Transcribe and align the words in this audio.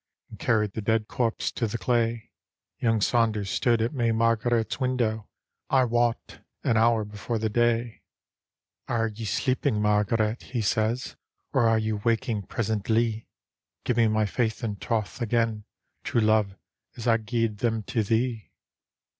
And 0.31 0.39
carried 0.39 0.73
the 0.73 0.81
dead 0.81 1.07
corpse 1.07 1.51
to 1.51 1.67
the 1.67 1.77
clay. 1.77 2.31
Young 2.79 3.01
Saunders 3.01 3.51
stood 3.51 3.83
at 3.83 3.93
may 3.93 4.11
Margaret's 4.11 4.79
window, 4.79 5.29
I 5.69 5.83
wot, 5.85 6.39
an 6.63 6.75
hour 6.75 7.05
before 7.05 7.37
the 7.37 7.49
day. 7.51 7.83
D,gt,, 7.83 7.93
erihyGOOgle 8.87 8.87
Clerk 8.87 8.87
Saunders 8.87 8.95
22\ 8.95 8.99
"Arc 9.03 9.19
ye 9.19 9.25
sleeping, 9.25 9.81
Margaret?" 9.83 10.41
he 10.55 10.61
says," 10.63 11.15
Or 11.53 11.69
are 11.69 11.77
you 11.77 11.97
waking 11.97 12.41
presentlie? 12.47 13.27
Give 13.83 13.97
me 13.97 14.07
my 14.07 14.25
faith 14.25 14.63
and 14.63 14.81
troth 14.81 15.21
again, 15.21 15.65
True 16.03 16.21
love, 16.21 16.55
as 16.97 17.07
I 17.07 17.17
gied 17.17 17.59
them 17.59 17.83
to 17.83 18.01
thee." 18.01 18.49